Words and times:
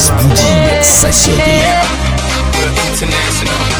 Разбуди 0.00 0.82
соседей. 0.82 1.62
International. 2.90 3.79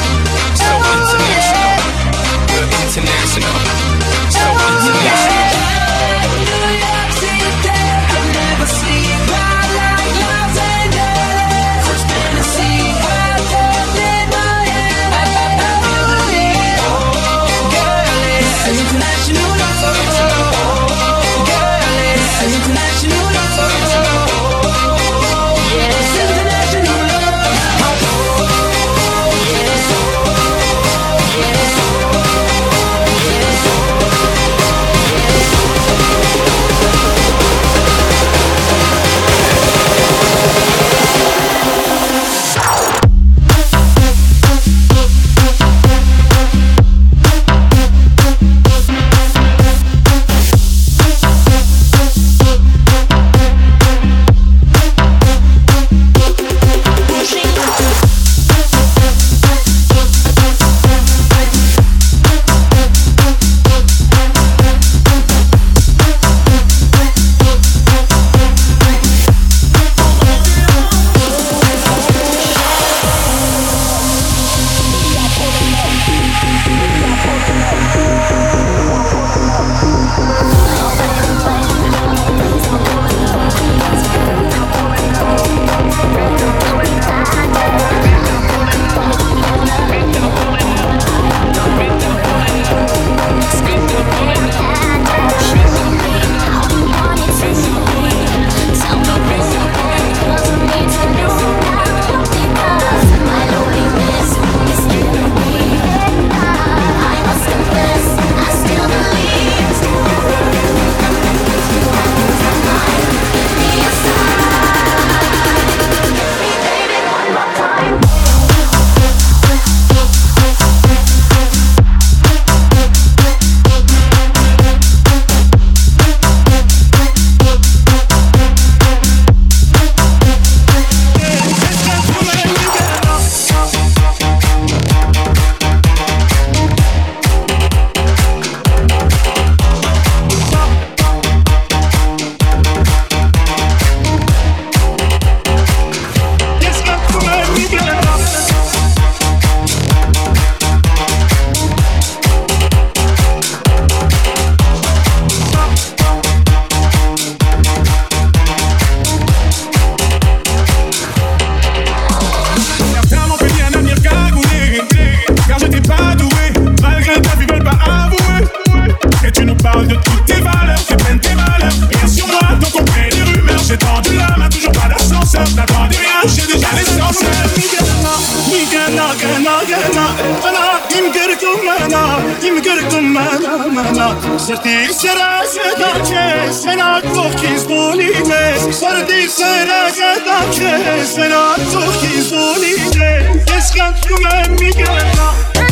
Kim 182.41 182.57
görgdum 182.65 183.11
mən 183.15 183.43
mənə 183.77 184.07
Sərdi 184.41 184.77
sərə 184.97 185.29
sədə 185.53 185.91
kes 186.09 186.63
Mən 186.69 186.81
artıq 186.85 187.37
kiz 187.43 187.67
bulides 187.69 188.69
Sərdi 188.81 189.27
sərə 189.37 189.81
sədə 189.99 190.39
kes 190.57 191.17
Mən 191.21 191.37
artıq 191.37 191.99
kiz 192.05 192.31
bulides 192.37 193.59
Eskan 193.59 193.99
tümən 194.07 194.57
mi 194.57 194.73
gələ 194.81 195.70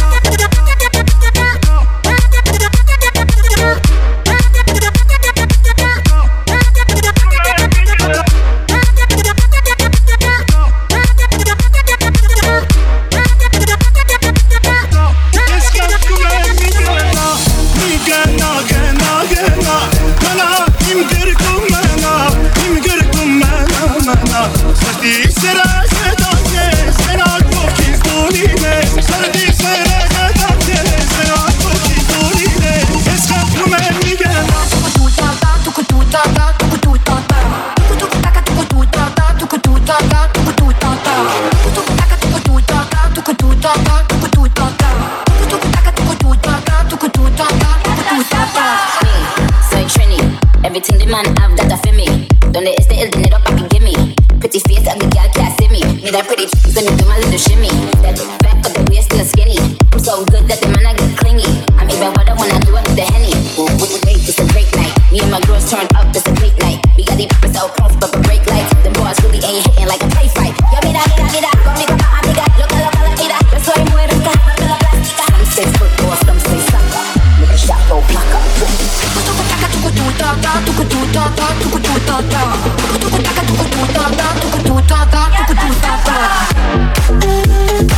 ta 84.89 85.05
ta 85.11 85.23
ta 85.47 85.55
ta 85.77 85.93
ta. 86.05 87.98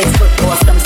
Six 0.00 0.16
foot 0.16 0.30
four, 0.40 0.56
some 0.56 0.79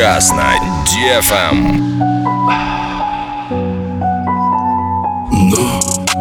сейчас 0.00 0.30
на 0.30 0.54
Дефом. 0.86 1.98
Но 5.30 5.80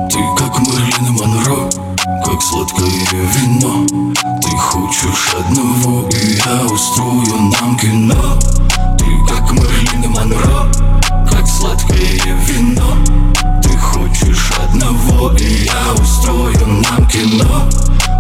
ты 0.10 0.20
как 0.38 0.60
Мэрилин 0.60 1.14
Монро, 1.14 1.70
как 2.26 2.42
сладкое 2.42 2.90
вино. 2.90 3.86
Ты 4.42 4.50
хочешь 4.58 5.34
одного, 5.34 6.10
и 6.10 6.42
я 6.46 6.66
устрою 6.66 7.54
нам 7.58 7.78
кино. 7.78 8.38
Ты 8.98 9.06
как 9.30 9.50
Мэрилин 9.54 10.12
Монро, 10.12 10.70
как 11.32 11.48
сладкое 11.48 12.36
вино. 12.48 12.98
Ты 13.64 13.78
хочешь 13.78 14.52
одного, 14.62 15.32
и 15.38 15.64
я 15.64 15.94
устрою 15.94 16.68
нам 16.68 17.08
кино. 17.08 17.70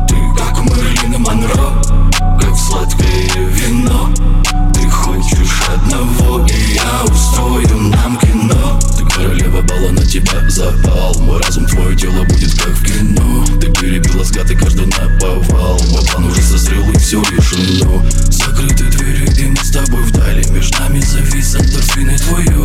Ты 0.07 0.15
как 0.37 0.57
Мэрилин 0.63 1.21
Монро, 1.21 1.81
как 2.39 2.55
сладкое 2.55 3.27
вино 3.35 4.09
хочешь 5.21 5.61
одного 5.67 6.45
И 6.47 6.73
я 6.75 7.03
устрою 7.03 7.77
нам 7.89 8.17
кино. 8.17 8.79
Ты 8.97 9.05
королева 9.05 9.61
бала, 9.61 9.91
на 9.91 10.05
тебя 10.05 10.49
запал. 10.49 11.15
Мой 11.19 11.41
разум, 11.41 11.65
твое 11.65 11.95
тело 11.95 12.23
будет 12.23 12.53
как 12.53 12.73
в 12.73 12.83
кино. 12.83 13.45
Ты 13.59 13.71
перебила 13.71 14.23
сгаты 14.23 14.55
каждый 14.55 14.87
наповал. 14.87 15.79
Мой 15.89 16.03
план 16.05 16.25
уже 16.25 16.41
созрел 16.41 16.89
и 16.91 16.97
все 16.97 17.21
решено. 17.21 18.03
Закрыты 18.29 18.85
двери 18.85 19.29
и 19.41 19.45
мы 19.45 19.57
с 19.57 19.71
тобой 19.71 20.03
вдали. 20.03 20.43
Между 20.49 20.79
нами 20.79 20.99
завис 21.01 21.55
эндорфины 21.55 22.17
твое 22.17 22.58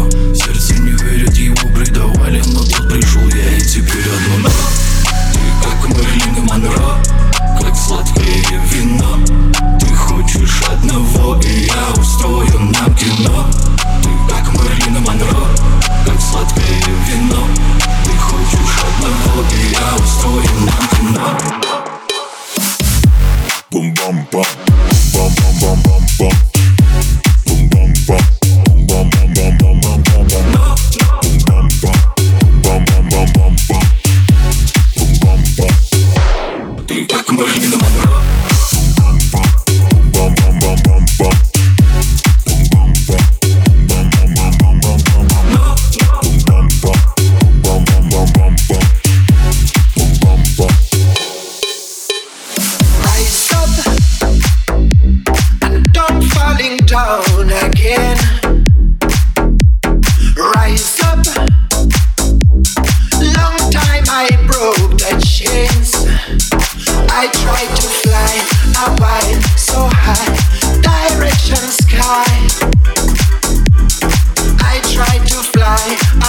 in 37.62 37.70
the 37.70 37.78
mother. 37.78 38.53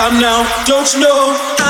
Stop 0.00 0.12
now. 0.14 0.64
Don't 0.64 0.94
you 0.94 1.00
know 1.00 1.69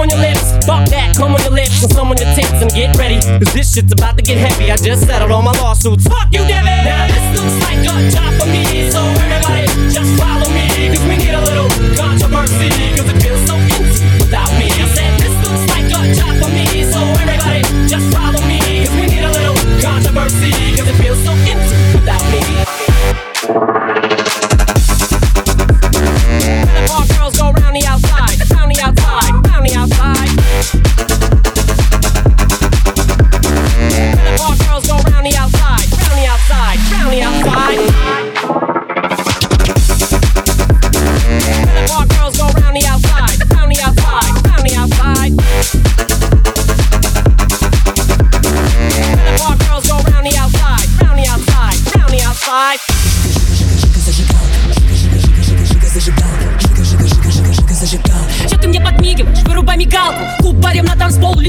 on 0.00 0.08
your 0.08 0.18
lips, 0.18 0.56
fuck 0.64 0.88
that, 0.88 1.14
come 1.16 1.34
on 1.34 1.40
your 1.42 1.52
lips, 1.52 1.82
and 1.82 1.92
some 1.92 2.08
on 2.08 2.16
your 2.16 2.32
tits, 2.34 2.56
and 2.56 2.70
get 2.72 2.96
ready, 2.96 3.20
cause 3.20 3.52
this 3.52 3.74
shit's 3.74 3.92
about 3.92 4.16
to 4.16 4.22
get 4.22 4.38
heavy. 4.38 4.72
I 4.72 4.76
just 4.76 5.06
settled 5.06 5.30
all 5.30 5.42
my 5.42 5.52
lawsuits. 5.60 6.08
Fuck 6.08 6.32
you, 6.32 6.40
Devin! 6.48 6.84
Now 6.84 7.06
this 7.06 7.26
looks 7.36 7.56
like 7.68 7.84
a 7.84 8.10
job 8.10 8.32
for 8.40 8.48
me, 8.48 8.90
so 8.90 9.19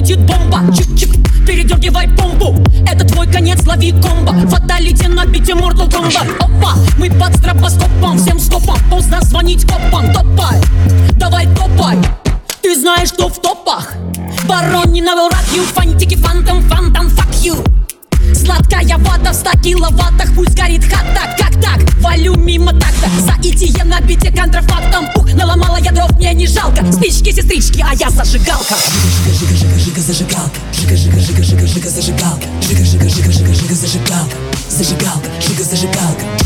летит 0.02 0.20
бомба. 0.20 0.62
Чик-чик, 0.74 1.46
передергивай 1.46 2.08
помпу 2.10 2.56
Это 2.88 3.06
твой 3.06 3.28
конец, 3.28 3.66
лови 3.66 3.92
комбо. 3.92 4.34
Фаталити 4.50 5.08
на 5.08 5.26
бите 5.26 5.54
Mortal 5.54 5.90
Kombat. 5.90 6.38
Опа, 6.40 6.74
мы 6.98 7.10
под 7.10 7.36
стробоскопом 7.38 8.18
Всем 8.18 8.40
скопом, 8.40 8.78
поздно 8.90 9.22
звонить 9.22 9.66
копам 9.66 10.12
Топай, 10.14 10.60
давай 11.18 11.48
топай. 11.56 11.98
Ты 12.62 12.76
знаешь, 12.80 13.12
кто 13.12 13.30
в 13.30 13.40
топах? 13.40 13.94
Барони 14.48 15.02
на 15.02 15.14
рак 15.30 15.46
ю 15.56 15.64
Фантики, 15.64 16.16
фантом, 16.16 16.62
фантом, 16.64 17.08
fuck 17.08 17.32
you. 17.44 18.36
Сладкая 18.36 18.98
вата 18.98 19.32
в 19.32 19.36
ста 19.36 19.52
киловаттах 19.52 20.34
Пусть 20.36 20.56
горит 20.56 20.84
хата, 20.86 21.36
как 21.38 21.62
так? 21.62 21.80
Валю 22.02 22.36
мимо 22.36 22.72
такта. 22.72 23.10
За 23.20 23.34
итие 23.42 23.84
на 23.84 24.00
бите 24.02 24.32
контрафактом. 24.32 25.06
Ух, 25.16 25.34
наломала 25.34 25.78
я 25.78 25.92
мне 26.22 26.34
не 26.36 26.48
жалко. 26.48 26.86
Спички, 26.92 27.32
сестрички, 27.32 27.84
а 27.84 27.94
я 27.96 28.10
зажигалка. 28.10 28.76
Жига, 28.76 29.38
жига, 29.40 29.56
жига, 29.56 29.71
зажигалка 30.07 30.61
Жига, 30.73 30.97
жига, 30.97 31.19
жига, 31.19 31.43
жига, 31.43 31.67
жига, 31.67 31.89
зажигалка 31.89 32.47
Жига, 32.63 32.85
жига, 32.85 33.09
жига, 33.09 33.33
жига, 33.33 33.55
жига, 33.55 33.75
зажигалка 33.75 34.37
Зажигалка, 34.69 35.31
жига, 35.41 35.65
зажигалка 35.65 36.40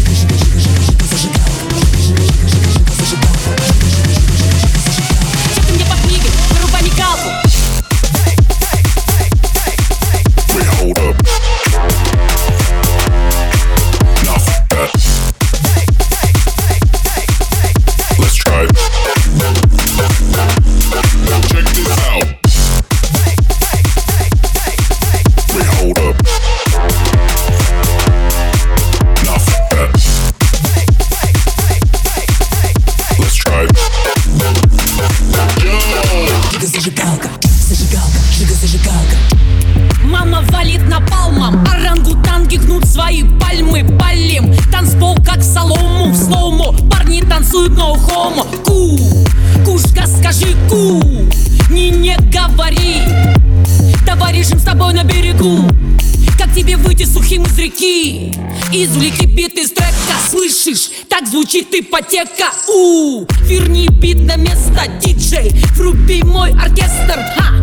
Извлеки 58.78 59.26
бит 59.26 59.58
из 59.58 59.72
трека, 59.72 60.20
слышишь? 60.30 60.90
Так 61.08 61.26
звучит 61.30 61.74
ипотека. 61.74 62.52
У, 62.68 63.26
верни 63.44 63.88
бит 63.88 64.20
на 64.20 64.36
место, 64.36 64.86
диджей. 65.02 65.50
Вруби 65.78 66.22
мой 66.24 66.52
оркестр, 66.52 67.24
ха! 67.38 67.54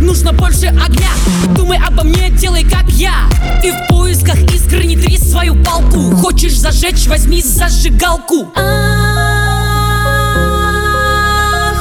Нужно 0.00 0.32
больше 0.32 0.66
огня. 0.66 1.12
Думай 1.56 1.78
обо 1.78 2.02
мне, 2.02 2.30
делай 2.30 2.64
как 2.64 2.88
я. 2.90 3.30
Ты 3.62 3.70
в 3.70 3.86
поисках 3.88 4.34
искры, 4.52 4.82
не 4.82 4.96
трись 4.96 5.30
свою 5.30 5.54
палку. 5.62 6.10
Хочешь 6.16 6.58
зажечь, 6.58 7.06
возьми 7.06 7.40
зажигалку. 7.40 8.50
Ах, 8.56 8.68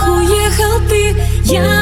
уехал 0.08 0.88
ты, 0.88 1.16
я 1.46 1.77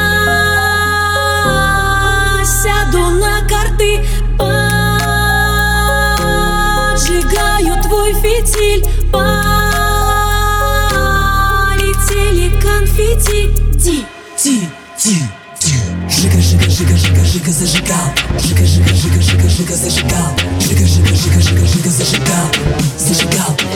жига 17.36 17.52
зажигал, 17.52 18.14
жига 18.40 18.64
жига 18.64 18.94
жига 18.94 19.20
жига 19.20 19.48
жига 19.48 19.74
зажигал, 19.74 20.36
жига 20.58 20.86
жига 20.86 21.14
жига 21.14 21.40
жига 21.40 21.66
жига 21.66 21.90
зажигал, 21.90 22.48
зажигал. 22.96 23.75